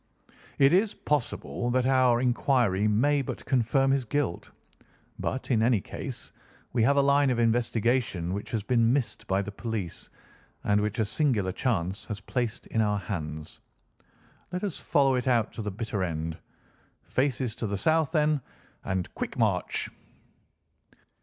[0.57, 4.49] It is possible that our inquiry may but confirm his guilt;
[5.19, 6.31] but, in any case,
[6.73, 10.09] we have a line of investigation which has been missed by the police,
[10.63, 13.59] and which a singular chance has placed in our hands.
[14.51, 16.35] Let us follow it out to the bitter end.
[17.03, 18.41] Faces to the south, then,
[18.83, 19.91] and quick march!"